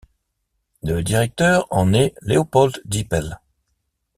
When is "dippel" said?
2.85-3.39